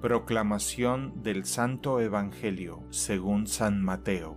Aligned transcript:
Proclamación 0.00 1.22
del 1.22 1.46
Santo 1.46 2.00
Evangelio 2.00 2.82
según 2.90 3.46
San 3.46 3.82
Mateo. 3.82 4.36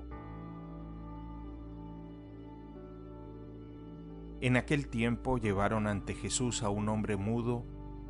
En 4.40 4.56
aquel 4.56 4.88
tiempo 4.88 5.38
llevaron 5.38 5.86
ante 5.86 6.14
Jesús 6.14 6.64
a 6.64 6.70
un 6.70 6.88
hombre 6.88 7.18
mudo 7.18 7.66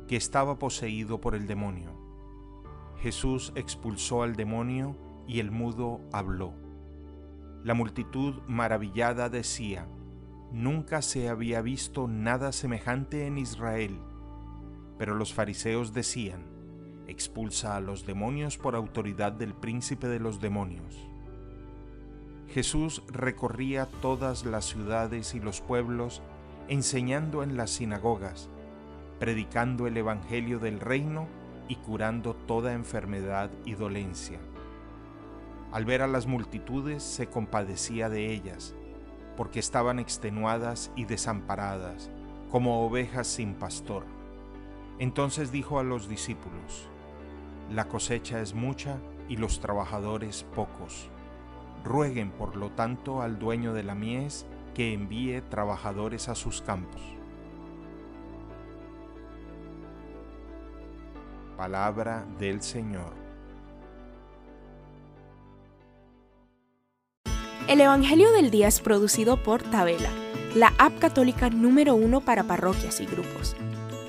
que 0.06 0.14
estaba 0.14 0.60
poseído 0.60 1.20
por 1.20 1.34
el 1.34 1.48
demonio. 1.48 1.90
Jesús 3.00 3.52
expulsó 3.56 4.22
al 4.22 4.36
demonio 4.36 4.96
y 5.26 5.40
el 5.40 5.50
mudo 5.50 6.02
habló. 6.12 6.54
La 7.64 7.74
multitud 7.74 8.42
maravillada 8.46 9.28
decía, 9.28 9.88
Nunca 10.52 11.02
se 11.02 11.28
había 11.28 11.62
visto 11.62 12.06
nada 12.06 12.52
semejante 12.52 13.26
en 13.26 13.38
Israel. 13.38 13.98
Pero 14.98 15.16
los 15.16 15.34
fariseos 15.34 15.92
decían, 15.92 16.59
expulsa 17.10 17.76
a 17.76 17.80
los 17.80 18.06
demonios 18.06 18.56
por 18.58 18.76
autoridad 18.76 19.32
del 19.32 19.54
príncipe 19.54 20.08
de 20.08 20.20
los 20.20 20.40
demonios. 20.40 21.10
Jesús 22.48 23.02
recorría 23.08 23.86
todas 24.00 24.44
las 24.44 24.64
ciudades 24.64 25.34
y 25.34 25.40
los 25.40 25.60
pueblos, 25.60 26.22
enseñando 26.68 27.42
en 27.42 27.56
las 27.56 27.70
sinagogas, 27.70 28.48
predicando 29.18 29.86
el 29.86 29.96
Evangelio 29.96 30.58
del 30.58 30.80
reino 30.80 31.28
y 31.68 31.76
curando 31.76 32.34
toda 32.34 32.72
enfermedad 32.72 33.50
y 33.64 33.74
dolencia. 33.74 34.40
Al 35.70 35.84
ver 35.84 36.02
a 36.02 36.08
las 36.08 36.26
multitudes 36.26 37.04
se 37.04 37.28
compadecía 37.28 38.08
de 38.08 38.32
ellas, 38.32 38.74
porque 39.36 39.60
estaban 39.60 40.00
extenuadas 40.00 40.90
y 40.96 41.04
desamparadas, 41.04 42.10
como 42.50 42.84
ovejas 42.84 43.28
sin 43.28 43.54
pastor. 43.54 44.04
Entonces 44.98 45.52
dijo 45.52 45.78
a 45.78 45.84
los 45.84 46.08
discípulos, 46.08 46.88
la 47.70 47.86
cosecha 47.86 48.40
es 48.40 48.54
mucha 48.54 48.98
y 49.28 49.36
los 49.36 49.60
trabajadores 49.60 50.44
pocos. 50.54 51.08
Rueguen 51.84 52.30
por 52.32 52.56
lo 52.56 52.70
tanto 52.70 53.22
al 53.22 53.38
dueño 53.38 53.72
de 53.72 53.84
la 53.84 53.94
mies 53.94 54.44
que 54.74 54.92
envíe 54.92 55.40
trabajadores 55.40 56.28
a 56.28 56.34
sus 56.34 56.62
campos. 56.62 57.00
Palabra 61.56 62.26
del 62.38 62.62
Señor. 62.62 63.12
El 67.68 67.80
Evangelio 67.80 68.32
del 68.32 68.50
Día 68.50 68.66
es 68.66 68.80
producido 68.80 69.40
por 69.42 69.62
Tabela, 69.62 70.10
la 70.56 70.72
app 70.78 70.98
católica 70.98 71.50
número 71.50 71.94
uno 71.94 72.20
para 72.20 72.42
parroquias 72.42 73.00
y 73.00 73.06
grupos. 73.06 73.54